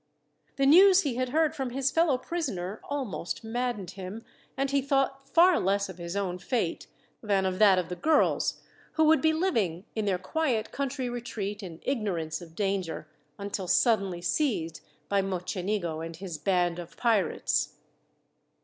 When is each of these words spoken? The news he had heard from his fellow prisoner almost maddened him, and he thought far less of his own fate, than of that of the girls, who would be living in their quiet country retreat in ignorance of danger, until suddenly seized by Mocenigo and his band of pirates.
The 0.55 0.65
news 0.65 1.01
he 1.01 1.13
had 1.17 1.29
heard 1.29 1.53
from 1.53 1.69
his 1.69 1.91
fellow 1.91 2.17
prisoner 2.17 2.81
almost 2.85 3.43
maddened 3.43 3.91
him, 3.91 4.25
and 4.57 4.71
he 4.71 4.81
thought 4.81 5.29
far 5.29 5.59
less 5.59 5.89
of 5.89 5.99
his 5.99 6.15
own 6.15 6.39
fate, 6.39 6.87
than 7.21 7.45
of 7.45 7.59
that 7.59 7.77
of 7.77 7.87
the 7.89 7.95
girls, 7.95 8.63
who 8.93 9.03
would 9.03 9.21
be 9.21 9.31
living 9.31 9.85
in 9.95 10.05
their 10.05 10.17
quiet 10.17 10.71
country 10.71 11.07
retreat 11.07 11.61
in 11.61 11.81
ignorance 11.83 12.41
of 12.41 12.55
danger, 12.55 13.07
until 13.37 13.67
suddenly 13.67 14.23
seized 14.23 14.81
by 15.07 15.21
Mocenigo 15.21 15.99
and 15.99 16.15
his 16.15 16.39
band 16.39 16.79
of 16.79 16.97
pirates. 16.97 17.75